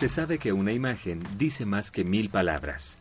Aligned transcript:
Se 0.00 0.08
sabe 0.08 0.38
que 0.38 0.54
una 0.54 0.72
imagen 0.72 1.22
dice 1.36 1.66
más 1.66 1.90
que 1.90 2.04
mil 2.04 2.30
palabras. 2.30 2.96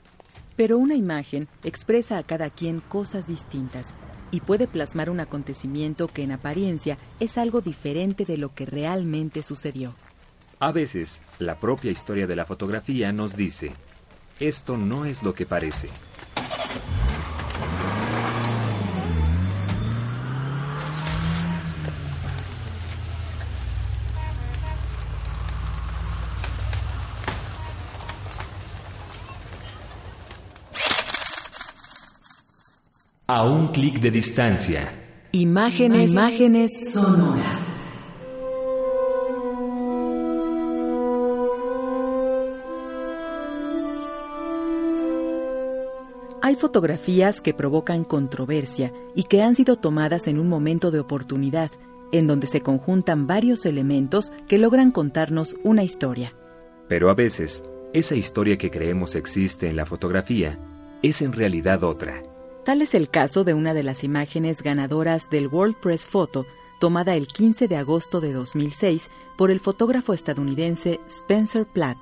Pero 0.57 0.77
una 0.77 0.95
imagen 0.95 1.48
expresa 1.63 2.17
a 2.17 2.23
cada 2.23 2.49
quien 2.49 2.81
cosas 2.81 3.26
distintas 3.26 3.95
y 4.31 4.41
puede 4.41 4.67
plasmar 4.67 5.09
un 5.09 5.21
acontecimiento 5.21 6.09
que 6.09 6.23
en 6.23 6.34
apariencia 6.34 6.98
es 7.21 7.38
algo 7.38 7.62
diferente 7.62 8.26
de 8.26 8.35
lo 8.35 8.54
que 8.54 8.66
realmente 8.66 9.43
sucedió. 9.43 9.95
A 10.59 10.73
veces, 10.73 11.21
la 11.40 11.57
propia 11.57 11.90
historia 11.90 12.27
de 12.27 12.35
la 12.35 12.43
fotografía 12.43 13.13
nos 13.13 13.34
dice, 13.34 13.71
esto 14.41 14.76
no 14.76 15.05
es 15.05 15.23
lo 15.23 15.34
que 15.34 15.45
parece. 15.45 15.88
A 33.32 33.44
un 33.44 33.68
clic 33.68 33.99
de 33.99 34.10
distancia. 34.10 34.91
Imágenes, 35.34 36.10
imágenes 36.10 36.94
sonoras. 36.94 37.60
Hay 46.41 46.55
fotografías 46.55 47.40
que 47.40 47.54
provocan 47.54 48.04
controversia 48.04 48.91
y 49.13 49.26
que 49.26 49.44
han 49.44 49.55
sido 49.55 49.76
tomadas 49.76 50.26
en 50.26 50.40
un 50.40 50.50
momento 50.50 50.90
de 50.90 51.00
oportunidad, 51.00 51.70
en 52.12 52.26
donde 52.26 52.48
se 52.48 52.62
conjuntan 52.62 53.27
varios 53.27 53.68
elementos 53.68 54.34
que 54.48 54.57
logran 54.57 54.90
contarnos 54.90 55.55
una 55.63 55.84
historia. 55.84 56.34
Pero 56.88 57.12
a 57.12 57.13
veces, 57.13 57.63
esa 57.94 58.16
historia 58.16 58.57
que 58.57 58.72
creemos 58.72 59.13
existe 59.13 59.70
en 59.70 59.76
la 59.76 59.85
fotografía 59.85 60.57
es 61.04 61.22
en 61.22 61.34
realidad 61.34 61.84
otra. 61.84 62.24
Tal 62.70 62.84
es 62.84 62.93
el 62.93 63.09
caso 63.09 63.43
de 63.43 63.55
una 63.55 63.73
de 63.73 63.81
las 63.81 64.03
imágenes 64.03 64.62
ganadoras 64.62 65.31
del 65.31 65.47
World 65.47 65.78
Press 65.78 66.06
Photo, 66.06 66.45
tomada 66.78 67.16
el 67.16 67.25
15 67.25 67.67
de 67.67 67.75
agosto 67.75 68.22
de 68.22 68.31
2006 68.31 69.09
por 69.39 69.50
el 69.50 69.59
fotógrafo 69.59 70.13
estadounidense 70.13 71.00
Spencer 71.07 71.66
Platt, 71.66 71.97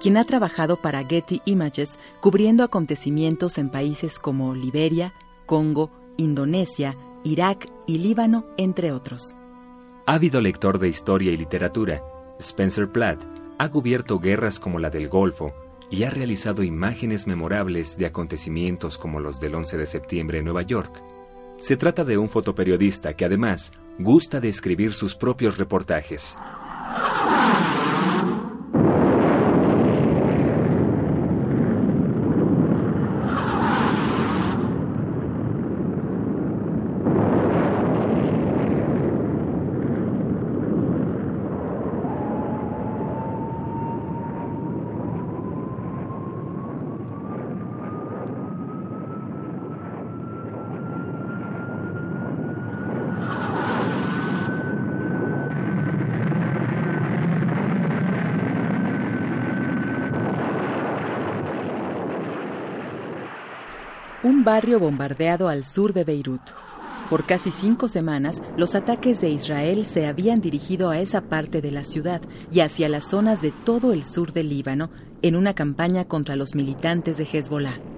quien 0.00 0.16
ha 0.16 0.24
trabajado 0.24 0.78
para 0.82 1.06
Getty 1.06 1.42
Images 1.44 2.00
cubriendo 2.18 2.64
acontecimientos 2.64 3.56
en 3.56 3.70
países 3.70 4.18
como 4.18 4.56
Liberia, 4.56 5.14
Congo, 5.46 5.92
Indonesia, 6.16 6.96
Irak 7.22 7.68
y 7.86 7.98
Líbano, 7.98 8.46
entre 8.56 8.90
otros. 8.90 9.36
Ávido 10.06 10.40
lector 10.40 10.80
de 10.80 10.88
historia 10.88 11.30
y 11.30 11.36
literatura, 11.36 12.02
Spencer 12.40 12.90
Platt 12.90 13.22
ha 13.58 13.70
cubierto 13.70 14.18
guerras 14.18 14.58
como 14.58 14.80
la 14.80 14.90
del 14.90 15.08
Golfo, 15.08 15.54
y 15.90 16.04
ha 16.04 16.10
realizado 16.10 16.62
imágenes 16.62 17.26
memorables 17.26 17.98
de 17.98 18.06
acontecimientos 18.06 18.96
como 18.96 19.20
los 19.20 19.40
del 19.40 19.54
11 19.54 19.76
de 19.76 19.86
septiembre 19.86 20.38
en 20.38 20.44
Nueva 20.44 20.62
York. 20.62 21.02
Se 21.58 21.76
trata 21.76 22.04
de 22.04 22.16
un 22.16 22.28
fotoperiodista 22.30 23.14
que 23.14 23.24
además 23.24 23.72
gusta 23.98 24.40
de 24.40 24.48
escribir 24.48 24.94
sus 24.94 25.14
propios 25.14 25.58
reportajes. 25.58 26.36
Un 64.30 64.44
barrio 64.44 64.78
bombardeado 64.78 65.48
al 65.48 65.64
sur 65.64 65.92
de 65.92 66.04
Beirut. 66.04 66.40
Por 67.10 67.26
casi 67.26 67.50
cinco 67.50 67.88
semanas, 67.88 68.40
los 68.56 68.76
ataques 68.76 69.20
de 69.20 69.28
Israel 69.28 69.84
se 69.84 70.06
habían 70.06 70.40
dirigido 70.40 70.90
a 70.90 71.00
esa 71.00 71.22
parte 71.22 71.60
de 71.60 71.72
la 71.72 71.84
ciudad 71.84 72.22
y 72.52 72.60
hacia 72.60 72.88
las 72.88 73.06
zonas 73.06 73.42
de 73.42 73.50
todo 73.50 73.92
el 73.92 74.04
sur 74.04 74.32
del 74.32 74.48
Líbano 74.48 74.88
en 75.22 75.34
una 75.34 75.54
campaña 75.54 76.04
contra 76.04 76.36
los 76.36 76.54
militantes 76.54 77.16
de 77.18 77.24
Hezbollah. 77.24 77.89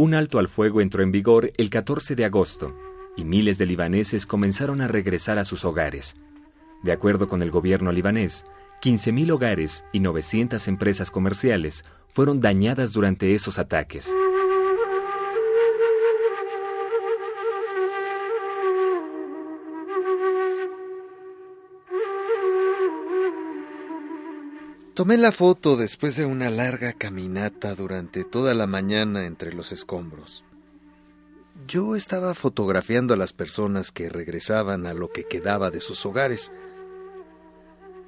Un 0.00 0.14
alto 0.14 0.38
al 0.38 0.46
fuego 0.46 0.80
entró 0.80 1.02
en 1.02 1.10
vigor 1.10 1.50
el 1.56 1.70
14 1.70 2.14
de 2.14 2.24
agosto 2.24 2.72
y 3.16 3.24
miles 3.24 3.58
de 3.58 3.66
libaneses 3.66 4.26
comenzaron 4.26 4.80
a 4.80 4.86
regresar 4.86 5.38
a 5.38 5.44
sus 5.44 5.64
hogares. 5.64 6.14
De 6.84 6.92
acuerdo 6.92 7.26
con 7.26 7.42
el 7.42 7.50
gobierno 7.50 7.90
libanés, 7.90 8.46
15.000 8.80 9.32
hogares 9.32 9.84
y 9.92 9.98
900 9.98 10.68
empresas 10.68 11.10
comerciales 11.10 11.84
fueron 12.14 12.40
dañadas 12.40 12.92
durante 12.92 13.34
esos 13.34 13.58
ataques. 13.58 14.14
Tomé 24.98 25.16
la 25.16 25.30
foto 25.30 25.76
después 25.76 26.16
de 26.16 26.24
una 26.24 26.50
larga 26.50 26.92
caminata 26.92 27.76
durante 27.76 28.24
toda 28.24 28.52
la 28.52 28.66
mañana 28.66 29.26
entre 29.26 29.52
los 29.52 29.70
escombros. 29.70 30.44
Yo 31.68 31.94
estaba 31.94 32.34
fotografiando 32.34 33.14
a 33.14 33.16
las 33.16 33.32
personas 33.32 33.92
que 33.92 34.08
regresaban 34.08 34.88
a 34.88 34.94
lo 34.94 35.12
que 35.12 35.22
quedaba 35.22 35.70
de 35.70 35.78
sus 35.78 36.04
hogares. 36.04 36.50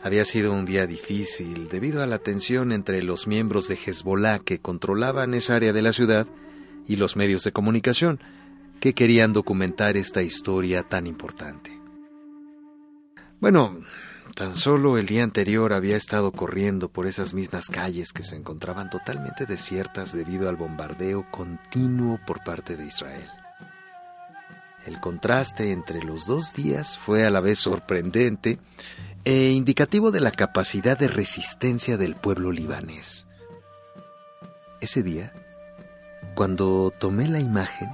Había 0.03 0.25
sido 0.25 0.53
un 0.53 0.65
día 0.65 0.89
difícil 0.89 1.69
debido 1.69 2.03
a 2.03 2.07
la 2.07 2.19
tensión 2.19 2.73
entre 2.73 3.05
los 3.05 3.29
miembros 3.29 3.69
de 3.69 3.77
Hezbollah 3.77 4.41
que 4.41 4.59
controlaban 4.59 5.35
esa 5.35 5.55
área 5.55 5.73
de 5.73 5.83
la 5.83 5.93
ciudad 5.93 6.27
y 6.89 6.97
los 6.97 7.15
medios 7.15 7.45
de 7.45 7.53
comunicación 7.53 8.19
que 8.81 8.95
querían 8.95 9.33
documentar 9.33 9.97
esta 9.97 10.23
historia 10.23 10.83
tan 10.83 11.07
importante. 11.07 11.71
Bueno, 13.39 13.79
Tan 14.35 14.57
solo 14.57 14.97
el 14.97 15.07
día 15.07 15.25
anterior 15.25 15.73
había 15.73 15.97
estado 15.97 16.33
corriendo 16.33 16.89
por 16.89 17.07
esas 17.07 17.35
mismas 17.35 17.67
calles 17.67 18.13
que 18.13 18.23
se 18.23 18.37
encontraban 18.37 18.91
totalmente 18.91 19.47
desiertas 19.47 20.13
debido 20.13 20.49
al 20.49 20.57
bombardeo 20.57 21.31
continuo 21.31 22.19
por 22.27 22.43
parte 22.45 22.77
de 22.77 22.87
Israel. 22.87 23.29
El 24.87 25.01
contraste 25.01 25.73
entre 25.73 26.03
los 26.03 26.27
dos 26.27 26.55
días 26.55 26.97
fue 26.97 27.27
a 27.27 27.31
la 27.31 27.41
vez 27.41 27.59
sorprendente 27.59 28.59
e 29.25 29.51
indicativo 29.51 30.11
de 30.11 30.21
la 30.21 30.31
capacidad 30.31 30.99
de 30.99 31.09
resistencia 31.09 31.99
del 31.99 32.17
pueblo 32.17 32.51
libanés. 32.51 33.27
Ese 34.81 35.03
día, 35.03 35.33
cuando 36.35 36.91
tomé 36.99 37.29
la 37.29 37.41
imagen, 37.41 37.91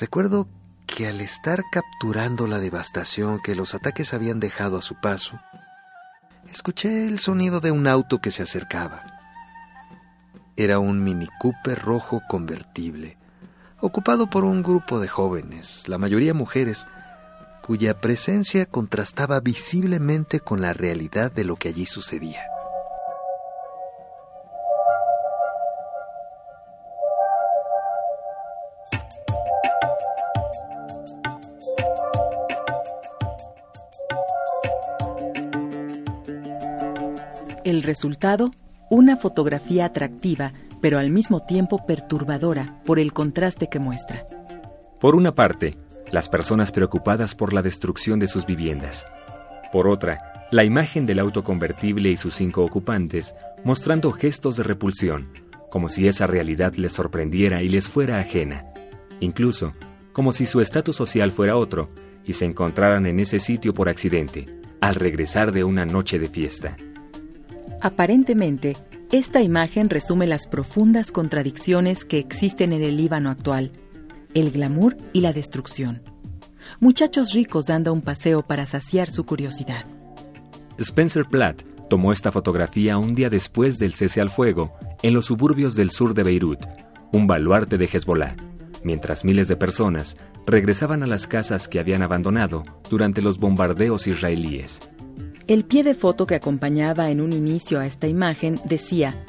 recuerdo 0.00 0.48
que 0.88 1.06
al 1.06 1.20
estar 1.20 1.62
capturando 1.70 2.48
la 2.48 2.58
devastación 2.58 3.40
que 3.40 3.54
los 3.54 3.74
ataques 3.74 4.14
habían 4.14 4.40
dejado 4.40 4.76
a 4.78 4.82
su 4.82 4.96
paso, 4.96 5.38
escuché 6.50 7.06
el 7.06 7.20
sonido 7.20 7.60
de 7.60 7.70
un 7.70 7.86
auto 7.86 8.20
que 8.20 8.32
se 8.32 8.42
acercaba. 8.42 9.04
Era 10.56 10.80
un 10.80 11.04
Mini 11.04 11.28
Cooper 11.38 11.78
rojo 11.78 12.22
convertible, 12.28 13.16
ocupado 13.80 14.28
por 14.28 14.44
un 14.44 14.64
grupo 14.64 14.98
de 14.98 15.06
jóvenes, 15.06 15.86
la 15.86 15.98
mayoría 15.98 16.34
mujeres, 16.34 16.86
cuya 17.62 18.00
presencia 18.00 18.66
contrastaba 18.66 19.38
visiblemente 19.38 20.40
con 20.40 20.60
la 20.60 20.72
realidad 20.72 21.30
de 21.30 21.44
lo 21.44 21.56
que 21.56 21.68
allí 21.68 21.86
sucedía. 21.86 22.42
Resultado, 37.88 38.52
una 38.90 39.16
fotografía 39.16 39.86
atractiva, 39.86 40.52
pero 40.80 40.98
al 40.98 41.10
mismo 41.10 41.40
tiempo 41.40 41.84
perturbadora 41.86 42.80
por 42.84 42.98
el 42.98 43.12
contraste 43.12 43.68
que 43.68 43.78
muestra. 43.78 44.28
Por 45.00 45.16
una 45.16 45.34
parte, 45.34 45.76
las 46.12 46.28
personas 46.28 46.70
preocupadas 46.70 47.34
por 47.34 47.52
la 47.52 47.62
destrucción 47.62 48.18
de 48.18 48.28
sus 48.28 48.46
viviendas. 48.46 49.06
Por 49.72 49.88
otra, 49.88 50.46
la 50.50 50.64
imagen 50.64 51.06
del 51.06 51.18
auto 51.18 51.42
convertible 51.42 52.10
y 52.10 52.16
sus 52.16 52.34
cinco 52.34 52.62
ocupantes 52.62 53.34
mostrando 53.64 54.12
gestos 54.12 54.56
de 54.56 54.62
repulsión, 54.62 55.28
como 55.70 55.88
si 55.88 56.06
esa 56.06 56.26
realidad 56.26 56.74
les 56.74 56.92
sorprendiera 56.92 57.62
y 57.62 57.68
les 57.68 57.88
fuera 57.88 58.18
ajena, 58.18 58.66
incluso 59.20 59.74
como 60.12 60.32
si 60.32 60.46
su 60.46 60.60
estatus 60.60 60.96
social 60.96 61.32
fuera 61.32 61.56
otro 61.56 61.90
y 62.24 62.34
se 62.34 62.44
encontraran 62.44 63.06
en 63.06 63.20
ese 63.20 63.40
sitio 63.40 63.72
por 63.72 63.88
accidente, 63.88 64.46
al 64.80 64.94
regresar 64.94 65.52
de 65.52 65.64
una 65.64 65.86
noche 65.86 66.18
de 66.18 66.28
fiesta. 66.28 66.76
Aparentemente, 67.80 68.76
esta 69.12 69.40
imagen 69.40 69.88
resume 69.88 70.26
las 70.26 70.48
profundas 70.48 71.12
contradicciones 71.12 72.04
que 72.04 72.18
existen 72.18 72.72
en 72.72 72.82
el 72.82 72.96
Líbano 72.96 73.30
actual, 73.30 73.72
el 74.34 74.50
glamour 74.50 74.96
y 75.12 75.20
la 75.20 75.32
destrucción. 75.32 76.02
Muchachos 76.80 77.32
ricos 77.32 77.66
dando 77.66 77.92
un 77.92 78.02
paseo 78.02 78.42
para 78.42 78.66
saciar 78.66 79.10
su 79.10 79.24
curiosidad. 79.24 79.86
Spencer 80.78 81.24
Platt 81.24 81.62
tomó 81.88 82.12
esta 82.12 82.32
fotografía 82.32 82.98
un 82.98 83.14
día 83.14 83.30
después 83.30 83.78
del 83.78 83.94
cese 83.94 84.20
al 84.20 84.30
fuego 84.30 84.72
en 85.02 85.14
los 85.14 85.26
suburbios 85.26 85.74
del 85.74 85.90
sur 85.90 86.14
de 86.14 86.24
Beirut, 86.24 86.60
un 87.12 87.26
baluarte 87.26 87.78
de 87.78 87.88
Hezbollah, 87.90 88.36
mientras 88.82 89.24
miles 89.24 89.48
de 89.48 89.56
personas 89.56 90.16
regresaban 90.46 91.02
a 91.02 91.06
las 91.06 91.26
casas 91.26 91.68
que 91.68 91.78
habían 91.78 92.02
abandonado 92.02 92.64
durante 92.90 93.22
los 93.22 93.38
bombardeos 93.38 94.06
israelíes. 94.06 94.80
El 95.48 95.64
pie 95.64 95.82
de 95.82 95.94
foto 95.94 96.26
que 96.26 96.34
acompañaba 96.34 97.10
en 97.10 97.22
un 97.22 97.32
inicio 97.32 97.80
a 97.80 97.86
esta 97.86 98.06
imagen 98.06 98.60
decía, 98.66 99.24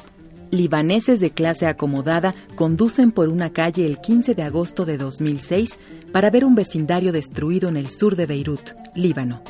Libaneses 0.50 1.18
de 1.18 1.30
clase 1.30 1.66
acomodada 1.66 2.34
conducen 2.56 3.10
por 3.10 3.30
una 3.30 3.54
calle 3.54 3.86
el 3.86 4.02
15 4.02 4.34
de 4.34 4.42
agosto 4.42 4.84
de 4.84 4.98
2006 4.98 5.78
para 6.12 6.28
ver 6.28 6.44
un 6.44 6.54
vecindario 6.54 7.12
destruido 7.12 7.70
en 7.70 7.78
el 7.78 7.88
sur 7.88 8.16
de 8.16 8.26
Beirut, 8.26 8.72
Líbano. 8.94 9.42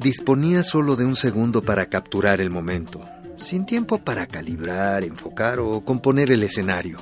Disponía 0.00 0.62
solo 0.62 0.94
de 0.94 1.04
un 1.04 1.16
segundo 1.16 1.62
para 1.62 1.86
capturar 1.86 2.40
el 2.40 2.50
momento, 2.50 3.00
sin 3.42 3.66
tiempo 3.66 3.98
para 3.98 4.26
calibrar, 4.26 5.04
enfocar 5.04 5.58
o 5.58 5.84
componer 5.84 6.30
el 6.30 6.42
escenario. 6.42 6.98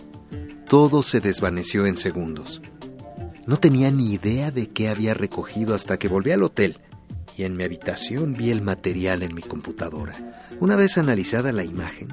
Todo 0.68 1.02
se 1.02 1.20
desvaneció 1.20 1.86
en 1.86 1.96
segundos. 1.96 2.62
No 3.46 3.56
tenía 3.56 3.90
ni 3.90 4.12
idea 4.12 4.50
de 4.50 4.68
qué 4.68 4.88
había 4.88 5.14
recogido 5.14 5.74
hasta 5.74 5.98
que 5.98 6.08
volví 6.08 6.30
al 6.30 6.42
hotel 6.42 6.80
y 7.36 7.44
en 7.44 7.56
mi 7.56 7.64
habitación 7.64 8.34
vi 8.34 8.50
el 8.50 8.62
material 8.62 9.22
en 9.22 9.34
mi 9.34 9.42
computadora. 9.42 10.14
Una 10.60 10.76
vez 10.76 10.98
analizada 10.98 11.52
la 11.52 11.64
imagen, 11.64 12.08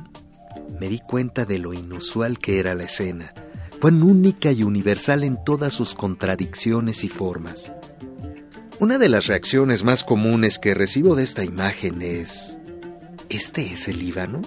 me 0.80 0.88
di 0.88 1.00
cuenta 1.00 1.46
de 1.46 1.60
lo 1.60 1.74
inusual 1.74 2.40
que 2.40 2.60
era 2.60 2.76
la 2.76 2.86
escena, 2.86 3.34
cuán 3.82 4.02
única 4.04 4.52
y 4.52 4.64
universal 4.64 5.24
en 5.24 5.44
todas 5.44 5.74
sus 5.74 5.96
contradicciones 5.96 7.04
y 7.04 7.10
formas. 7.10 7.74
Una 8.80 8.98
de 8.98 9.10
las 9.10 9.28
reacciones 9.28 9.84
más 9.84 10.04
comunes 10.04 10.60
que 10.60 10.74
recibo 10.74 11.16
de 11.16 11.24
esta 11.24 11.44
imagen 11.44 12.02
es, 12.02 12.56
¿este 13.30 13.74
es 13.74 13.88
el 13.88 14.00
Líbano? 14.00 14.42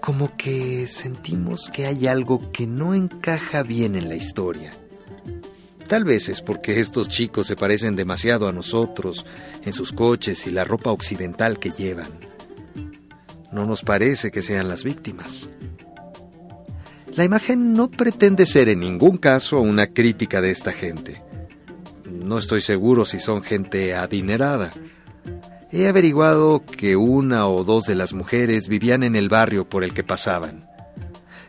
Como 0.00 0.36
que 0.36 0.86
sentimos 0.86 1.70
que 1.72 1.86
hay 1.86 2.06
algo 2.06 2.52
que 2.52 2.66
no 2.66 2.94
encaja 2.94 3.62
bien 3.62 3.96
en 3.96 4.08
la 4.08 4.16
historia. 4.16 4.72
Tal 5.88 6.04
vez 6.04 6.28
es 6.28 6.40
porque 6.40 6.80
estos 6.80 7.08
chicos 7.08 7.46
se 7.46 7.56
parecen 7.56 7.96
demasiado 7.96 8.48
a 8.48 8.52
nosotros 8.52 9.26
en 9.64 9.72
sus 9.72 9.92
coches 9.92 10.46
y 10.46 10.50
la 10.50 10.64
ropa 10.64 10.90
occidental 10.90 11.58
que 11.58 11.70
llevan. 11.70 12.10
No 13.52 13.66
nos 13.66 13.82
parece 13.82 14.30
que 14.30 14.42
sean 14.42 14.68
las 14.68 14.82
víctimas. 14.82 15.48
La 17.14 17.24
imagen 17.24 17.74
no 17.74 17.90
pretende 17.90 18.46
ser 18.46 18.68
en 18.68 18.80
ningún 18.80 19.18
caso 19.18 19.60
una 19.60 19.86
crítica 19.88 20.40
de 20.40 20.50
esta 20.50 20.72
gente 20.72 21.22
no 22.24 22.38
estoy 22.38 22.62
seguro 22.62 23.04
si 23.04 23.20
son 23.20 23.42
gente 23.42 23.94
adinerada. 23.94 24.70
He 25.76 25.88
averiguado 25.88 26.64
que 26.64 26.94
una 26.94 27.48
o 27.48 27.64
dos 27.64 27.86
de 27.86 27.96
las 27.96 28.12
mujeres 28.12 28.68
vivían 28.68 29.02
en 29.02 29.16
el 29.16 29.28
barrio 29.28 29.68
por 29.68 29.82
el 29.82 29.92
que 29.92 30.04
pasaban. 30.04 30.70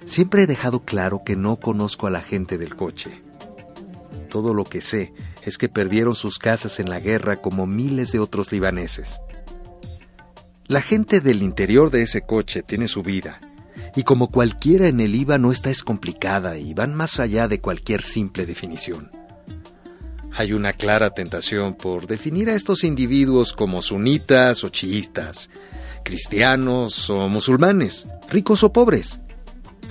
Siempre 0.05 0.41
he 0.41 0.47
dejado 0.47 0.79
claro 0.79 1.21
que 1.23 1.35
no 1.35 1.57
conozco 1.57 2.07
a 2.07 2.09
la 2.09 2.23
gente 2.23 2.57
del 2.57 2.75
coche. 2.75 3.21
Todo 4.27 4.55
lo 4.55 4.63
que 4.63 4.81
sé 4.81 5.13
es 5.43 5.59
que 5.59 5.69
perdieron 5.69 6.15
sus 6.15 6.39
casas 6.39 6.79
en 6.79 6.89
la 6.89 6.99
guerra 6.99 7.35
como 7.35 7.67
miles 7.67 8.11
de 8.11 8.17
otros 8.17 8.51
libaneses. 8.51 9.21
La 10.65 10.81
gente 10.81 11.21
del 11.21 11.43
interior 11.43 11.91
de 11.91 12.01
ese 12.01 12.21
coche 12.21 12.63
tiene 12.63 12.87
su 12.87 13.03
vida, 13.03 13.39
y 13.95 14.01
como 14.01 14.31
cualquiera 14.31 14.87
en 14.87 15.01
el 15.01 15.13
IVA 15.13 15.37
no 15.37 15.51
está 15.51 15.69
es 15.69 15.83
complicada 15.83 16.57
y 16.57 16.73
van 16.73 16.95
más 16.95 17.19
allá 17.19 17.47
de 17.47 17.61
cualquier 17.61 18.01
simple 18.01 18.47
definición. 18.47 19.11
Hay 20.37 20.51
una 20.51 20.73
clara 20.73 21.11
tentación 21.11 21.75
por 21.75 22.07
definir 22.07 22.49
a 22.49 22.55
estos 22.55 22.83
individuos 22.83 23.53
como 23.53 23.81
sunitas 23.81 24.65
o 24.65 24.69
chiitas, 24.69 25.49
cristianos 26.03 27.09
o 27.09 27.29
musulmanes, 27.29 28.05
ricos 28.29 28.63
o 28.63 28.73
pobres. 28.73 29.21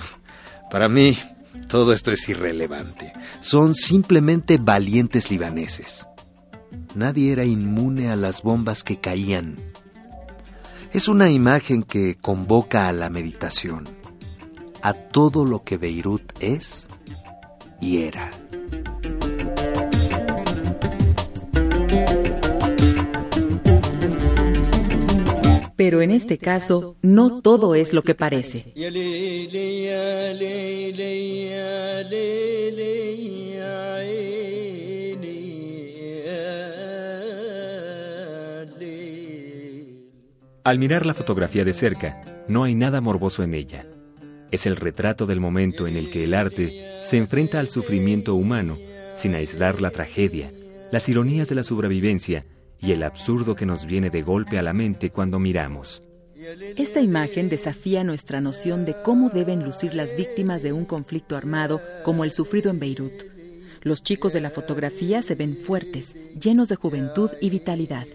Para 0.71 0.87
mí, 0.87 1.17
todo 1.67 1.93
esto 1.93 2.11
es 2.11 2.29
irrelevante. 2.29 3.13
Son 3.39 3.73
simplemente 3.73 4.59
valientes 4.59 5.31
libaneses. 5.31 6.07
Nadie 6.93 7.31
era 7.31 7.43
inmune 7.43 8.09
a 8.09 8.15
las 8.15 8.43
bombas 8.43 8.83
que 8.83 8.99
caían. 8.99 9.57
Es 10.93 11.07
una 11.07 11.29
imagen 11.31 11.81
que 11.81 12.15
convoca 12.15 12.87
a 12.87 12.93
la 12.93 13.09
meditación, 13.09 13.85
a 14.83 14.93
todo 14.93 15.43
lo 15.43 15.63
que 15.63 15.77
Beirut 15.77 16.31
es 16.39 16.87
y 17.81 18.03
era. 18.03 18.31
Pero 25.95 26.03
en 26.03 26.11
este 26.11 26.37
caso, 26.37 26.97
no 27.01 27.41
todo 27.41 27.73
es 27.73 27.93
lo 27.93 28.01
que 28.01 28.15
parece. 28.15 28.73
Al 40.65 40.79
mirar 40.79 41.05
la 41.05 41.13
fotografía 41.13 41.63
de 41.63 41.73
cerca, 41.73 42.21
no 42.49 42.65
hay 42.65 42.75
nada 42.75 42.99
morboso 42.99 43.41
en 43.43 43.53
ella. 43.53 43.85
Es 44.51 44.65
el 44.65 44.75
retrato 44.75 45.25
del 45.25 45.39
momento 45.39 45.87
en 45.87 45.95
el 45.95 46.11
que 46.11 46.25
el 46.25 46.33
arte 46.33 46.99
se 47.03 47.15
enfrenta 47.15 47.61
al 47.61 47.69
sufrimiento 47.69 48.35
humano 48.35 48.77
sin 49.13 49.33
aislar 49.33 49.79
la 49.79 49.91
tragedia, 49.91 50.51
las 50.91 51.07
ironías 51.07 51.47
de 51.47 51.55
la 51.55 51.63
sobrevivencia 51.63 52.43
y 52.79 52.91
el 52.91 53.03
absurdo 53.03 53.55
que 53.55 53.65
nos 53.65 53.85
viene 53.85 54.09
de 54.09 54.21
golpe 54.21 54.57
a 54.57 54.61
la 54.61 54.73
mente 54.73 55.09
cuando 55.09 55.39
miramos. 55.39 56.01
Esta 56.77 57.01
imagen 57.01 57.49
desafía 57.49 58.03
nuestra 58.03 58.41
noción 58.41 58.85
de 58.85 58.95
cómo 59.01 59.29
deben 59.29 59.63
lucir 59.63 59.95
las 59.95 60.15
víctimas 60.15 60.61
de 60.61 60.73
un 60.73 60.85
conflicto 60.85 61.35
armado 61.35 61.81
como 62.03 62.23
el 62.23 62.31
sufrido 62.31 62.69
en 62.69 62.79
Beirut. 62.79 63.23
Los 63.81 64.03
chicos 64.03 64.33
de 64.33 64.41
la 64.41 64.49
fotografía 64.49 65.21
se 65.21 65.35
ven 65.35 65.55
fuertes, 65.55 66.15
llenos 66.39 66.69
de 66.69 66.75
juventud 66.75 67.31
y 67.41 67.49
vitalidad. 67.49 68.05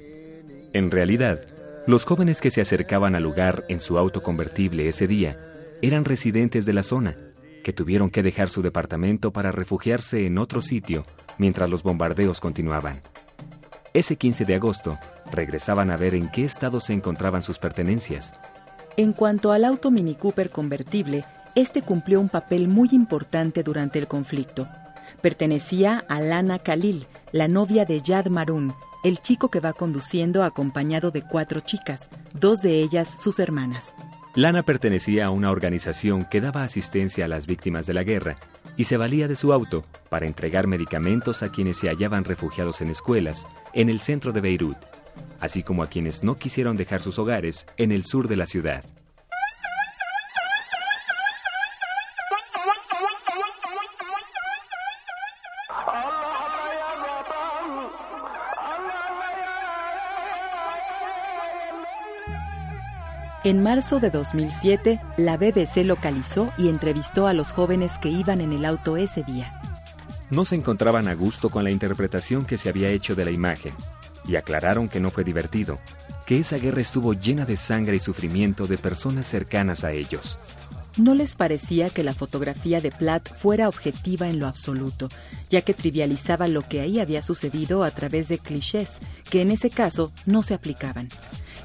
En 0.73 0.91
realidad, 0.91 1.41
los 1.87 2.05
jóvenes 2.05 2.41
que 2.41 2.51
se 2.51 2.61
acercaban 2.61 3.15
al 3.15 3.23
lugar 3.23 3.65
en 3.69 3.81
su 3.81 3.99
auto 3.99 4.23
convertible 4.23 4.89
ese 4.89 5.07
día 5.07 5.39
eran 5.83 6.05
residentes 6.05 6.67
de 6.67 6.73
la 6.73 6.83
zona, 6.83 7.17
que 7.65 7.73
tuvieron 7.73 8.11
que 8.11 8.23
dejar 8.23 8.49
su 8.49 8.63
departamento 8.63 9.33
para 9.33 9.51
refugiarse 9.51 10.27
en 10.27 10.39
otro 10.39 10.61
sitio 10.61 11.05
mientras 11.39 11.71
los 11.71 11.83
bombardeos 11.83 12.41
continuaban. 12.41 13.03
Ese 13.93 14.17
15 14.17 14.45
de 14.45 14.55
agosto, 14.55 14.99
regresaban 15.33 15.91
a 15.91 15.97
ver 15.97 16.15
en 16.15 16.31
qué 16.31 16.45
estado 16.45 16.79
se 16.79 16.93
encontraban 16.93 17.43
sus 17.43 17.59
pertenencias. 17.59 18.33
En 18.97 19.13
cuanto 19.13 19.51
al 19.51 19.65
auto 19.65 19.91
Mini 19.91 20.15
Cooper 20.15 20.51
convertible, 20.51 21.25
este 21.57 21.83
cumplió 21.83 22.21
un 22.21 22.29
papel 22.29 22.69
muy 22.69 22.91
importante 22.93 23.65
durante 23.65 23.99
el 23.99 24.07
conflicto. 24.07 24.69
Pertenecía 25.23 26.05
a 26.09 26.21
Lana 26.21 26.61
Khalil, 26.61 27.09
la 27.33 27.49
novia 27.49 27.85
de 27.85 28.01
Yad 28.01 28.27
Marun, 28.27 28.75
el 29.03 29.19
chico 29.19 29.51
que 29.51 29.59
va 29.59 29.73
conduciendo 29.73 30.45
acompañado 30.45 31.11
de 31.11 31.23
cuatro 31.23 31.59
chicas, 31.59 32.11
dos 32.33 32.63
de 32.63 32.83
ellas 32.83 33.09
sus 33.21 33.41
hermanas. 33.41 33.97
Lana 34.37 34.63
pertenecía 34.63 35.27
a 35.27 35.31
una 35.31 35.51
organización 35.51 36.27
que 36.31 36.41
daba 36.41 36.63
asistencia 36.63 37.25
a 37.25 37.29
las 37.29 37.49
víctimas 37.49 37.87
de 37.87 37.95
la 37.95 38.05
guerra 38.05 38.39
y 38.77 38.85
se 38.85 38.97
valía 38.97 39.29
de 39.29 39.37
su 39.37 39.53
auto 39.53 39.85
para 40.09 40.27
entregar 40.27 40.67
medicamentos 40.67 41.43
a 41.43 41.51
quienes 41.51 41.79
se 41.79 41.89
hallaban 41.89 42.25
refugiados 42.25 42.81
en 42.81 42.91
escuelas 42.91 43.47
en 43.73 43.89
el 43.89 44.01
centro 44.01 44.33
de 44.33 44.41
Beirut, 44.41 44.79
así 45.41 45.63
como 45.63 45.83
a 45.83 45.87
quienes 45.87 46.25
no 46.25 46.37
quisieron 46.39 46.77
dejar 46.77 47.03
sus 47.03 47.19
hogares 47.19 47.67
en 47.77 47.93
el 47.93 48.05
sur 48.05 48.29
de 48.29 48.37
la 48.37 48.47
ciudad. 48.47 48.85
En 63.51 63.65
marzo 63.65 63.99
de 63.99 64.11
2007, 64.11 65.01
la 65.17 65.37
BBC 65.37 65.79
localizó 65.85 66.53
y 66.57 66.69
entrevistó 66.69 67.27
a 67.27 67.33
los 67.33 67.51
jóvenes 67.51 67.99
que 68.01 68.09
iban 68.09 68.41
en 68.41 68.53
el 68.53 68.65
auto 68.65 68.97
ese 68.97 69.25
día. 69.25 69.61
No 70.31 70.45
se 70.45 70.55
encontraban 70.55 71.09
a 71.09 71.15
gusto 71.15 71.51
con 71.51 71.65
la 71.65 71.73
interpretación 71.73 72.45
que 72.45 72.59
se 72.59 72.69
había 72.69 72.91
hecho 72.91 73.17
de 73.17 73.25
la 73.25 73.33
imagen 73.33 73.75
y 74.25 74.37
aclararon 74.37 74.89
que 74.89 75.01
no 75.01 75.11
fue 75.11 75.25
divertido, 75.25 75.81
que 76.27 76.39
esa 76.39 76.59
guerra 76.59 76.81
estuvo 76.81 77.13
llena 77.13 77.45
de 77.45 77.57
sangre 77.57 77.97
y 77.97 77.99
sufrimiento 77.99 78.69
de 78.69 78.79
personas 78.79 79.27
cercanas 79.27 79.83
a 79.83 79.91
ellos. 79.91 80.39
No 80.97 81.17
les 81.17 81.35
parecía 81.35 81.91
que 81.91 82.05
la 82.05 82.15
fotografía 82.15 82.81
de 82.81 82.93
Platt 82.93 83.35
fuera 83.35 83.69
objetiva 83.69 84.29
en 84.29 84.39
lo 84.39 84.47
absoluto, 84.47 85.09
ya 85.49 85.63
que 85.63 85.75
trivializaba 85.75 86.47
lo 86.47 86.69
que 86.69 86.83
ahí 86.83 87.01
había 87.01 87.21
sucedido 87.21 87.83
a 87.83 87.91
través 87.91 88.29
de 88.29 88.39
clichés 88.39 88.91
que 89.29 89.43
en 89.43 89.51
ese 89.51 89.71
caso 89.71 90.13
no 90.25 90.45
se 90.45 90.55
aplicaban. 90.55 91.09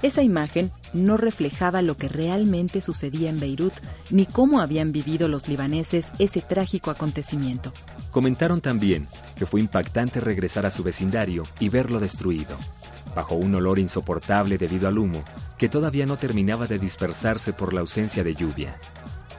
Esa 0.01 0.21
imagen 0.21 0.71
no 0.93 1.17
reflejaba 1.17 1.81
lo 1.81 1.97
que 1.97 2.09
realmente 2.09 2.81
sucedía 2.81 3.29
en 3.29 3.39
Beirut 3.39 3.73
ni 4.09 4.25
cómo 4.25 4.61
habían 4.61 4.91
vivido 4.91 5.27
los 5.27 5.47
libaneses 5.47 6.07
ese 6.19 6.41
trágico 6.41 6.91
acontecimiento. 6.91 7.73
Comentaron 8.11 8.61
también 8.61 9.07
que 9.35 9.45
fue 9.45 9.59
impactante 9.59 10.19
regresar 10.19 10.65
a 10.65 10.71
su 10.71 10.83
vecindario 10.83 11.43
y 11.59 11.69
verlo 11.69 11.99
destruido, 11.99 12.55
bajo 13.15 13.35
un 13.35 13.55
olor 13.55 13.79
insoportable 13.79 14.57
debido 14.57 14.87
al 14.87 14.97
humo 14.97 15.23
que 15.57 15.69
todavía 15.69 16.05
no 16.05 16.17
terminaba 16.17 16.67
de 16.67 16.79
dispersarse 16.79 17.53
por 17.53 17.73
la 17.73 17.81
ausencia 17.81 18.23
de 18.23 18.35
lluvia. 18.35 18.79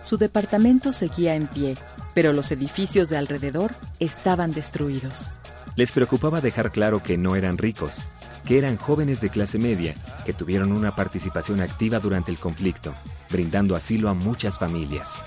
Su 0.03 0.19
departamento 0.19 0.93
seguía 0.93 1.35
en 1.35 1.47
pie, 1.47 1.77
pero 2.15 2.33
los 2.33 2.51
edificios 2.51 3.09
de 3.09 3.17
alrededor 3.17 3.75
estaban 3.99 4.53
destruidos. 4.53 5.31
Les 5.75 5.93
preocupaba 5.93 6.41
dejar 6.41 6.71
claro 6.71 7.03
que 7.03 7.19
no 7.19 7.37
eran 7.37 7.59
ricos, 7.59 8.03
que 8.47 8.59
eran 8.59 8.77
jóvenes 8.77 9.21
de 9.21 9.29
clase 9.29 9.59
media 9.59 9.95
que 10.25 10.33
tuvieron 10.33 10.73
una 10.73 10.95
participación 10.95 11.61
activa 11.61 11.99
durante 11.99 12.31
el 12.31 12.39
conflicto, 12.39 12.95
brindando 13.29 13.75
asilo 13.77 14.09
a 14.09 14.15
muchas 14.15 14.59
familias. 14.59 15.19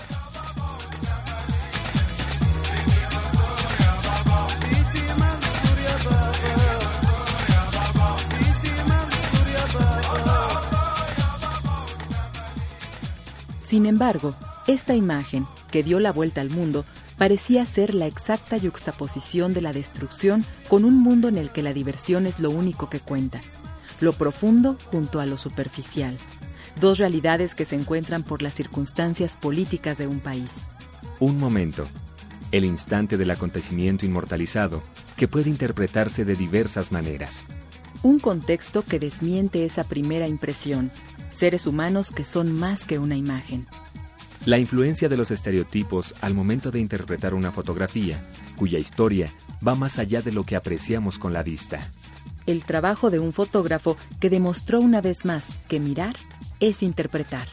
Sin 13.70 13.86
embargo, 13.86 14.34
esta 14.66 14.96
imagen, 14.96 15.46
que 15.70 15.84
dio 15.84 16.00
la 16.00 16.10
vuelta 16.10 16.40
al 16.40 16.50
mundo, 16.50 16.84
parecía 17.20 17.66
ser 17.66 17.92
la 17.92 18.06
exacta 18.06 18.56
yuxtaposición 18.56 19.52
de 19.52 19.60
la 19.60 19.74
destrucción 19.74 20.42
con 20.68 20.86
un 20.86 20.94
mundo 20.94 21.28
en 21.28 21.36
el 21.36 21.50
que 21.50 21.60
la 21.60 21.74
diversión 21.74 22.26
es 22.26 22.40
lo 22.40 22.48
único 22.48 22.88
que 22.88 22.98
cuenta, 22.98 23.42
lo 24.00 24.14
profundo 24.14 24.78
junto 24.86 25.20
a 25.20 25.26
lo 25.26 25.36
superficial, 25.36 26.16
dos 26.80 26.96
realidades 26.96 27.54
que 27.54 27.66
se 27.66 27.76
encuentran 27.76 28.22
por 28.22 28.40
las 28.40 28.54
circunstancias 28.54 29.36
políticas 29.36 29.98
de 29.98 30.06
un 30.06 30.20
país. 30.20 30.50
Un 31.18 31.38
momento, 31.38 31.86
el 32.52 32.64
instante 32.64 33.18
del 33.18 33.32
acontecimiento 33.32 34.06
inmortalizado, 34.06 34.82
que 35.18 35.28
puede 35.28 35.50
interpretarse 35.50 36.24
de 36.24 36.36
diversas 36.36 36.90
maneras. 36.90 37.44
Un 38.02 38.18
contexto 38.18 38.82
que 38.82 38.98
desmiente 38.98 39.66
esa 39.66 39.84
primera 39.84 40.26
impresión, 40.26 40.90
seres 41.30 41.66
humanos 41.66 42.12
que 42.12 42.24
son 42.24 42.50
más 42.50 42.86
que 42.86 42.98
una 42.98 43.16
imagen. 43.16 43.66
La 44.46 44.58
influencia 44.58 45.10
de 45.10 45.18
los 45.18 45.30
estereotipos 45.30 46.14
al 46.22 46.32
momento 46.32 46.70
de 46.70 46.80
interpretar 46.80 47.34
una 47.34 47.52
fotografía, 47.52 48.22
cuya 48.56 48.78
historia 48.78 49.28
va 49.66 49.74
más 49.74 49.98
allá 49.98 50.22
de 50.22 50.32
lo 50.32 50.44
que 50.44 50.56
apreciamos 50.56 51.18
con 51.18 51.34
la 51.34 51.42
vista. 51.42 51.80
El 52.46 52.64
trabajo 52.64 53.10
de 53.10 53.18
un 53.18 53.34
fotógrafo 53.34 53.98
que 54.18 54.30
demostró 54.30 54.80
una 54.80 55.02
vez 55.02 55.26
más 55.26 55.58
que 55.68 55.78
mirar 55.78 56.16
es 56.58 56.82
interpretar. 56.82 57.48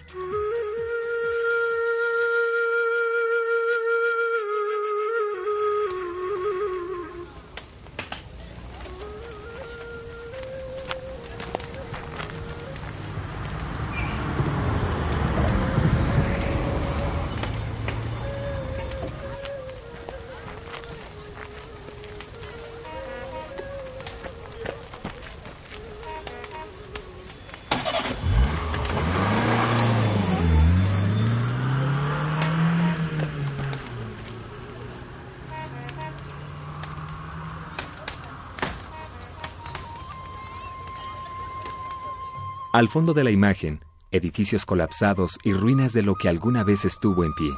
Al 42.78 42.90
fondo 42.90 43.16
de 43.16 43.24
la 43.24 43.32
imagen, 43.32 43.84
edificios 44.12 44.64
colapsados 44.64 45.40
y 45.44 45.52
ruinas 45.54 45.94
de 45.94 46.04
lo 46.04 46.14
que 46.14 46.30
alguna 46.30 46.64
vez 46.64 46.86
estuvo 46.86 47.24
en 47.24 47.34
pie. 47.34 47.50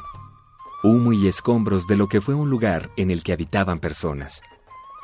Humo 0.82 1.12
y 1.12 1.28
escombros 1.28 1.86
de 1.86 1.96
lo 1.96 2.08
que 2.08 2.22
fue 2.22 2.34
un 2.34 2.48
lugar 2.48 2.88
en 2.96 3.10
el 3.10 3.22
que 3.22 3.34
habitaban 3.34 3.80
personas. 3.80 4.40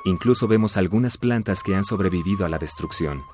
Incluso 0.06 0.48
vemos 0.48 0.78
algunas 0.78 1.18
plantas 1.18 1.62
que 1.62 1.76
han 1.76 1.84
sobrevivido 1.84 2.46
a 2.46 2.48
la 2.48 2.56
destrucción. 2.56 3.24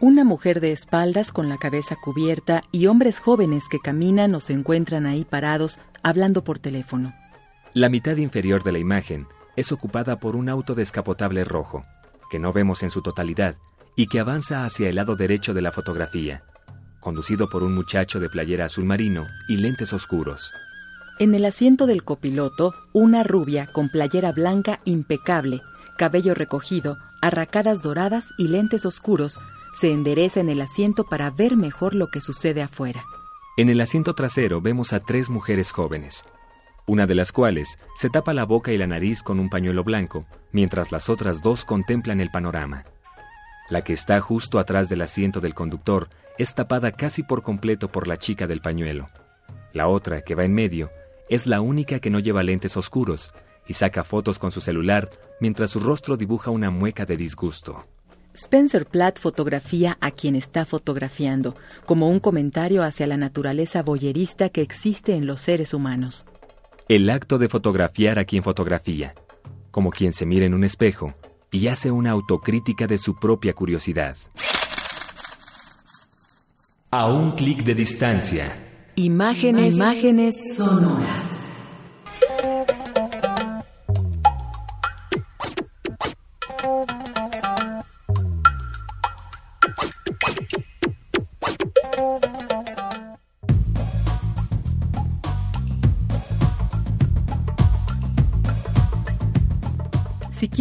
Una 0.00 0.24
mujer 0.24 0.58
de 0.58 0.72
espaldas 0.72 1.30
con 1.30 1.48
la 1.48 1.58
cabeza 1.58 1.94
cubierta 1.94 2.64
y 2.72 2.88
hombres 2.88 3.20
jóvenes 3.20 3.62
que 3.70 3.78
caminan 3.78 4.34
o 4.34 4.40
se 4.40 4.52
encuentran 4.52 5.06
ahí 5.06 5.24
parados 5.24 5.78
hablando 6.02 6.42
por 6.42 6.58
teléfono. 6.58 7.14
La 7.72 7.88
mitad 7.88 8.16
inferior 8.16 8.64
de 8.64 8.72
la 8.72 8.80
imagen 8.80 9.28
es 9.54 9.70
ocupada 9.70 10.18
por 10.18 10.34
un 10.34 10.48
auto 10.48 10.74
descapotable 10.74 11.44
rojo, 11.44 11.84
que 12.32 12.40
no 12.40 12.52
vemos 12.52 12.82
en 12.82 12.90
su 12.90 13.00
totalidad, 13.00 13.54
y 14.00 14.06
que 14.06 14.18
avanza 14.18 14.64
hacia 14.64 14.88
el 14.88 14.96
lado 14.96 15.14
derecho 15.14 15.52
de 15.52 15.60
la 15.60 15.72
fotografía, 15.72 16.42
conducido 17.00 17.50
por 17.50 17.62
un 17.62 17.74
muchacho 17.74 18.18
de 18.18 18.30
playera 18.30 18.64
azul 18.64 18.86
marino 18.86 19.26
y 19.46 19.58
lentes 19.58 19.92
oscuros. 19.92 20.54
En 21.18 21.34
el 21.34 21.44
asiento 21.44 21.84
del 21.84 22.02
copiloto, 22.02 22.72
una 22.94 23.24
rubia 23.24 23.66
con 23.66 23.90
playera 23.90 24.32
blanca 24.32 24.80
impecable, 24.86 25.60
cabello 25.98 26.32
recogido, 26.32 26.96
arracadas 27.20 27.82
doradas 27.82 28.28
y 28.38 28.48
lentes 28.48 28.86
oscuros, 28.86 29.38
se 29.74 29.92
endereza 29.92 30.40
en 30.40 30.48
el 30.48 30.62
asiento 30.62 31.04
para 31.04 31.28
ver 31.30 31.58
mejor 31.58 31.94
lo 31.94 32.06
que 32.06 32.22
sucede 32.22 32.62
afuera. 32.62 33.04
En 33.58 33.68
el 33.68 33.82
asiento 33.82 34.14
trasero 34.14 34.62
vemos 34.62 34.94
a 34.94 35.00
tres 35.00 35.28
mujeres 35.28 35.72
jóvenes, 35.72 36.24
una 36.86 37.06
de 37.06 37.16
las 37.16 37.32
cuales 37.32 37.78
se 37.96 38.08
tapa 38.08 38.32
la 38.32 38.44
boca 38.44 38.72
y 38.72 38.78
la 38.78 38.86
nariz 38.86 39.22
con 39.22 39.38
un 39.38 39.50
pañuelo 39.50 39.84
blanco, 39.84 40.24
mientras 40.52 40.90
las 40.90 41.10
otras 41.10 41.42
dos 41.42 41.66
contemplan 41.66 42.22
el 42.22 42.30
panorama. 42.30 42.86
La 43.70 43.82
que 43.82 43.92
está 43.92 44.20
justo 44.20 44.58
atrás 44.58 44.88
del 44.88 45.00
asiento 45.00 45.40
del 45.40 45.54
conductor 45.54 46.08
es 46.38 46.54
tapada 46.54 46.90
casi 46.90 47.22
por 47.22 47.42
completo 47.42 47.90
por 47.90 48.08
la 48.08 48.18
chica 48.18 48.48
del 48.48 48.60
pañuelo. 48.60 49.08
La 49.72 49.86
otra, 49.86 50.22
que 50.22 50.34
va 50.34 50.44
en 50.44 50.52
medio, 50.52 50.90
es 51.28 51.46
la 51.46 51.60
única 51.60 52.00
que 52.00 52.10
no 52.10 52.18
lleva 52.18 52.42
lentes 52.42 52.76
oscuros 52.76 53.32
y 53.68 53.74
saca 53.74 54.02
fotos 54.02 54.40
con 54.40 54.50
su 54.50 54.60
celular 54.60 55.08
mientras 55.40 55.70
su 55.70 55.78
rostro 55.78 56.16
dibuja 56.16 56.50
una 56.50 56.70
mueca 56.70 57.06
de 57.06 57.16
disgusto. 57.16 57.84
Spencer 58.34 58.86
Platt 58.86 59.20
fotografía 59.20 59.96
a 60.00 60.10
quien 60.10 60.34
está 60.34 60.64
fotografiando, 60.64 61.54
como 61.86 62.08
un 62.08 62.18
comentario 62.18 62.82
hacia 62.82 63.06
la 63.06 63.16
naturaleza 63.16 63.82
boyerista 63.82 64.48
que 64.48 64.62
existe 64.62 65.14
en 65.14 65.26
los 65.26 65.40
seres 65.40 65.74
humanos. 65.74 66.26
El 66.88 67.08
acto 67.08 67.38
de 67.38 67.48
fotografiar 67.48 68.18
a 68.18 68.24
quien 68.24 68.42
fotografía, 68.42 69.14
como 69.70 69.90
quien 69.90 70.12
se 70.12 70.26
mira 70.26 70.46
en 70.46 70.54
un 70.54 70.64
espejo, 70.64 71.14
y 71.50 71.68
hace 71.68 71.90
una 71.90 72.10
autocrítica 72.10 72.86
de 72.86 72.98
su 72.98 73.14
propia 73.14 73.54
curiosidad. 73.54 74.16
A 76.90 77.06
un 77.06 77.32
clic 77.32 77.62
de 77.62 77.74
distancia. 77.74 78.92
Imágenes, 78.96 79.74
imágenes 79.74 80.56
sonoras. 80.56 81.29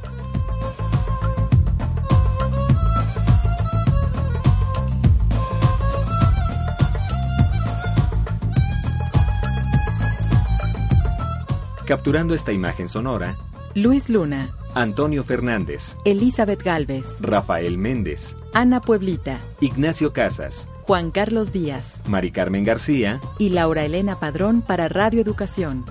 Capturando 11.85 12.33
esta 12.33 12.51
imagen 12.51 12.89
sonora, 12.89 13.37
Luis 13.75 14.09
Luna, 14.09 14.55
Antonio 14.73 15.23
Fernández, 15.23 15.95
Elizabeth 16.03 16.63
Galvez, 16.63 17.05
Rafael 17.21 17.77
Méndez, 17.77 18.35
Ana 18.53 18.81
Pueblita, 18.81 19.39
Ignacio 19.61 20.11
Casas, 20.11 20.67
Juan 20.81 21.11
Carlos 21.11 21.51
Díaz 21.51 22.01
Mari 22.07 22.31
Carmen 22.31 22.63
García 22.63 23.21
y 23.37 23.49
Laura 23.49 23.85
Elena 23.85 24.15
Padrón 24.19 24.61
para 24.61 24.87
Radio 24.87 25.21
Educación. 25.21 25.85